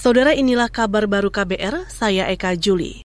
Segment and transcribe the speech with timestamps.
[0.00, 3.04] Saudara inilah kabar baru KBR, saya Eka Juli.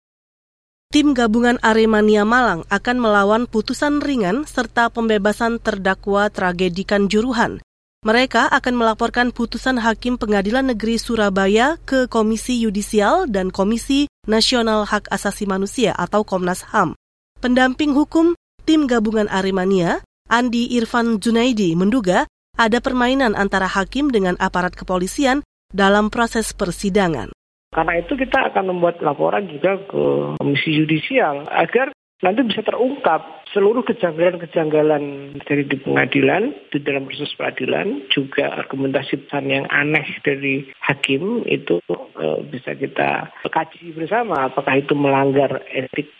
[0.88, 7.60] Tim gabungan Aremania Malang akan melawan putusan ringan serta pembebasan terdakwa tragedikan Juruhan.
[8.00, 15.12] Mereka akan melaporkan putusan Hakim Pengadilan Negeri Surabaya ke Komisi Yudisial dan Komisi Nasional Hak
[15.12, 16.96] Asasi Manusia atau Komnas HAM.
[17.44, 18.32] Pendamping hukum
[18.64, 20.00] tim gabungan Aremania,
[20.32, 22.24] Andi Irfan Junaidi, menduga
[22.56, 25.44] ada permainan antara hakim dengan aparat kepolisian
[25.76, 27.28] dalam proses persidangan.
[27.76, 30.04] Karena itu kita akan membuat laporan juga ke
[30.40, 31.92] Komisi Yudisial agar
[32.24, 39.48] nanti bisa terungkap seluruh kejanggalan-kejanggalan dari di pengadilan, di dalam proses peradilan, juga argumentasi pesan
[39.48, 46.12] yang aneh dari hakim itu e, bisa kita kaji bersama apakah itu melanggar etik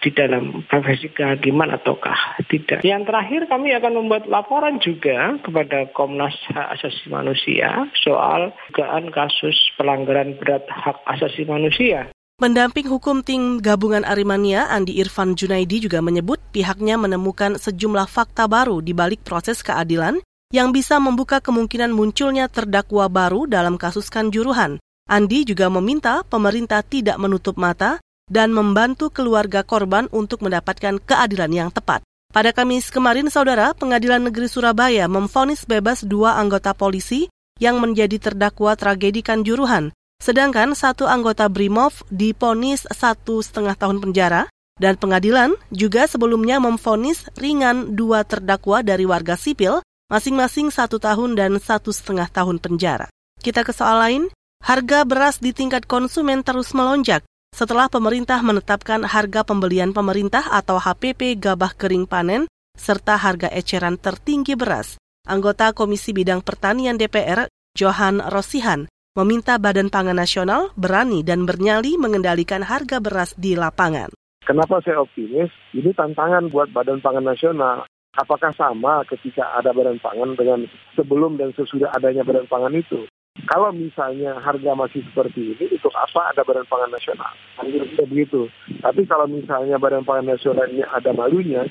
[0.00, 2.84] di dalam profesi kehakiman ataukah tidak.
[2.84, 9.56] Yang terakhir kami akan membuat laporan juga kepada Komnas Hak Asasi Manusia soal dugaan kasus
[9.76, 12.13] pelanggaran berat hak asasi manusia.
[12.34, 18.82] Pendamping hukum tim gabungan Arimania, Andi Irfan Junaidi juga menyebut pihaknya menemukan sejumlah fakta baru
[18.82, 20.18] di balik proses keadilan
[20.50, 24.82] yang bisa membuka kemungkinan munculnya terdakwa baru dalam kasus Kanjuruhan.
[25.06, 31.70] Andi juga meminta pemerintah tidak menutup mata dan membantu keluarga korban untuk mendapatkan keadilan yang
[31.70, 32.02] tepat.
[32.34, 37.30] Pada Kamis kemarin, Saudara, Pengadilan Negeri Surabaya memfonis bebas dua anggota polisi
[37.62, 44.48] yang menjadi terdakwa tragedi Kanjuruhan Sedangkan satu anggota Brimov diponis satu setengah tahun penjara
[44.80, 51.60] dan pengadilan juga sebelumnya memfonis ringan dua terdakwa dari warga sipil masing-masing satu tahun dan
[51.60, 53.12] satu setengah tahun penjara.
[53.36, 54.22] Kita ke soal lain,
[54.64, 57.20] harga beras di tingkat konsumen terus melonjak
[57.52, 64.56] setelah pemerintah menetapkan harga pembelian pemerintah atau HPP gabah kering panen serta harga eceran tertinggi
[64.56, 64.96] beras.
[65.28, 67.44] Anggota Komisi Bidang Pertanian DPR,
[67.76, 74.10] Johan Rosihan, meminta Badan Pangan Nasional berani dan bernyali mengendalikan harga beras di lapangan.
[74.42, 75.54] Kenapa saya optimis?
[75.70, 77.86] Ini tantangan buat Badan Pangan Nasional.
[78.18, 80.66] Apakah sama ketika ada Badan Pangan dengan
[80.98, 83.06] sebelum dan sesudah adanya Badan Pangan itu?
[83.46, 87.30] Kalau misalnya harga masih seperti ini, untuk apa ada Badan Pangan Nasional?
[87.62, 88.50] Tidak begitu.
[88.82, 91.62] Tapi kalau misalnya Badan Pangan Nasional ini ada malunya,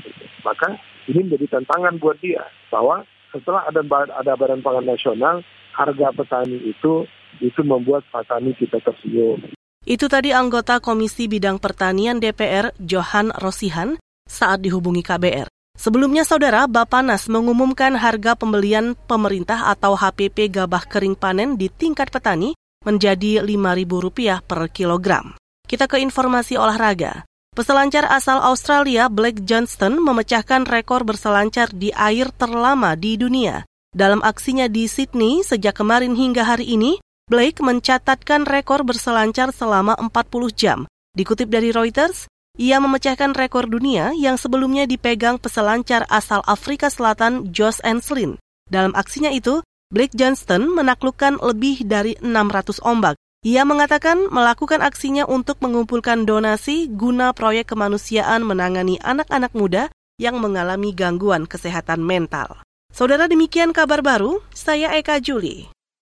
[0.48, 0.80] maka
[1.12, 2.48] ini menjadi tantangan buat dia.
[2.72, 3.03] Bahwa
[3.36, 3.84] setelah ada,
[4.16, 5.44] ada Badan Pangan Nasional,
[5.76, 7.03] harga petani itu
[7.42, 9.42] itu membuat petani kita tersenyum.
[9.84, 15.52] Itu tadi anggota Komisi Bidang Pertanian DPR Johan Rosihan saat dihubungi KBR.
[15.74, 22.54] Sebelumnya saudara, Bapanas mengumumkan harga pembelian pemerintah atau HPP gabah kering panen di tingkat petani
[22.86, 25.34] menjadi Rp5.000 per kilogram.
[25.66, 27.26] Kita ke informasi olahraga.
[27.54, 33.66] Peselancar asal Australia Blake Johnston memecahkan rekor berselancar di air terlama di dunia.
[33.94, 36.98] Dalam aksinya di Sydney sejak kemarin hingga hari ini,
[37.31, 40.79] Blake mencatatkan rekor berselancar selama 40 jam.
[41.16, 42.28] Dikutip dari Reuters,
[42.59, 48.38] ia memecahkan rekor dunia yang sebelumnya dipegang peselancar asal Afrika Selatan Josh Enslin.
[48.67, 53.16] Dalam aksinya itu, Blake Johnston menaklukkan lebih dari 600 ombak.
[53.44, 59.90] Ia mengatakan melakukan aksinya untuk mengumpulkan donasi guna proyek kemanusiaan menangani anak-anak muda
[60.22, 62.61] yang mengalami gangguan kesehatan mental.
[62.94, 65.72] Saudara demikian kabar baru, saya Eka Juli.